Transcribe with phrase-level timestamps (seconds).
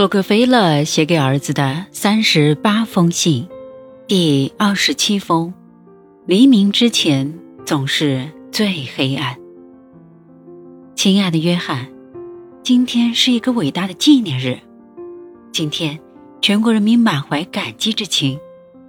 [0.00, 3.46] 洛克菲勒写给儿子的三十八封信，
[4.08, 5.52] 第二十七封：
[6.24, 9.36] 黎明之前总是最黑暗。
[10.96, 11.86] 亲爱的约翰，
[12.62, 14.58] 今天是一个伟大的纪念日。
[15.52, 16.00] 今天，
[16.40, 18.40] 全国人民满怀感激之情，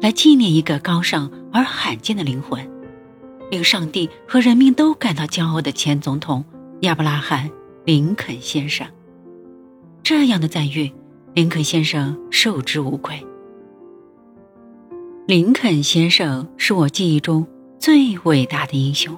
[0.00, 2.66] 来纪念一个高尚而罕见的灵魂，
[3.50, 6.42] 令上帝和人民都感到骄傲的前总统
[6.80, 7.50] 亚伯拉罕·
[7.84, 8.86] 林肯先生。
[10.04, 10.92] 这样的赞誉，
[11.32, 13.18] 林肯先生受之无愧。
[15.26, 17.46] 林肯先生是我记忆中
[17.78, 19.16] 最伟大的英雄，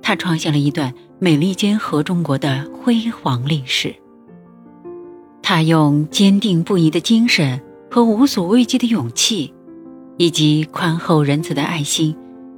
[0.00, 3.94] 他创下了一段美利坚合众国的辉煌历史。
[5.42, 7.60] 他用坚定不移的精神
[7.90, 9.52] 和无所畏惧的勇气，
[10.16, 12.16] 以及宽厚仁慈的爱心，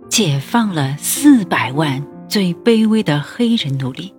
[0.08, 4.14] 解放了四百万最卑微的黑人奴隶，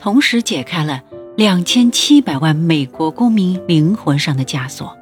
[0.00, 1.00] 同时解开了。
[1.36, 4.96] 两千七百万美国公民灵魂上的枷锁，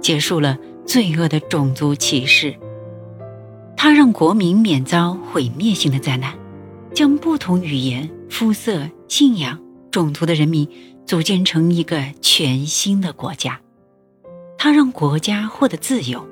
[0.00, 2.54] 结束了罪恶的种族歧视。
[3.76, 6.32] 他让国民免遭毁灭性的灾难，
[6.94, 10.66] 将不同语言、肤色、信仰、种族的人民
[11.04, 13.60] 组建成一个全新的国家。
[14.56, 16.26] 他让国家获得自由，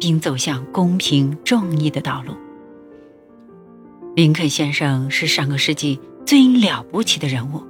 [0.00, 2.34] 并走向公平正义的道路。
[4.16, 7.62] 林肯先生是上个世纪最了不起的人物。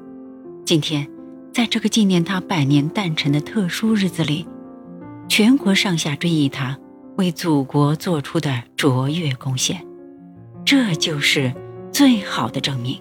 [0.64, 1.08] 今天，
[1.52, 4.46] 在这个纪念他百年诞辰的特殊日子里，
[5.28, 6.78] 全国上下追忆他
[7.16, 9.84] 为祖国做出的卓越贡献，
[10.64, 11.52] 这就是
[11.90, 12.96] 最好的证明。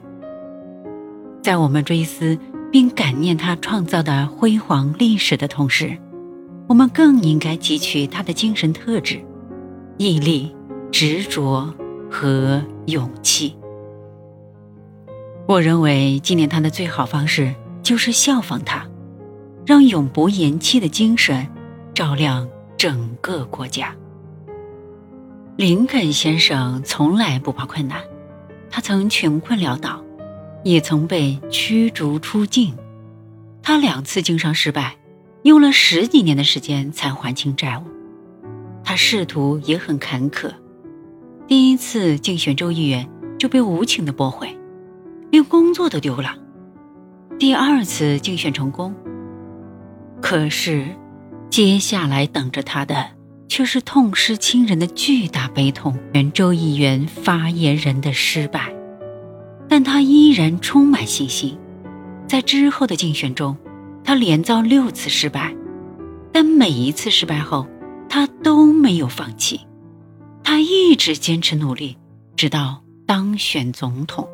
[1.43, 2.37] 在我们追思
[2.71, 5.95] 并感念他创造的辉煌历史的同时，
[6.67, 9.23] 我们更应该汲取他的精神特质：
[9.97, 10.53] 毅力、
[10.91, 11.71] 执着
[12.09, 13.55] 和勇气。
[15.51, 18.87] 我认为纪念他的最好方式就是效仿他，
[19.65, 21.45] 让永不言弃的精神
[21.93, 23.93] 照亮整个国家。
[25.57, 28.01] 林肯先生从来不怕困难，
[28.69, 30.01] 他曾穷困潦倒，
[30.63, 32.73] 也曾被驱逐出境。
[33.61, 34.95] 他两次经商失败，
[35.43, 37.83] 用了十几年的时间才还清债务。
[38.85, 40.49] 他仕途也很坎坷，
[41.45, 43.05] 第一次竞选州议员
[43.37, 44.57] 就被无情的驳回。
[45.31, 46.35] 连工作都丢了。
[47.39, 48.93] 第二次竞选成功，
[50.21, 50.85] 可是
[51.49, 53.11] 接下来等着他的
[53.47, 55.97] 却是痛失亲人的巨大悲痛。
[56.13, 58.71] 原州议员发言人的失败，
[59.67, 61.57] 但他依然充满信心。
[62.27, 63.57] 在之后的竞选中，
[64.03, 65.55] 他连遭六次失败，
[66.31, 67.67] 但每一次失败后，
[68.07, 69.61] 他都没有放弃。
[70.43, 71.97] 他一直坚持努力，
[72.35, 74.27] 直到当选总统。